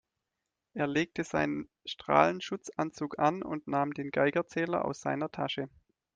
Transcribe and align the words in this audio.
Er 0.73 0.87
legte 0.87 1.23
seinen 1.23 1.69
Strahlenschutzanzug 1.85 3.19
an 3.19 3.43
und 3.43 3.67
nahm 3.67 3.93
den 3.93 4.09
Geigerzähler 4.09 4.83
aus 4.83 4.99
seiner 5.01 5.29
Tasche. 5.29 5.69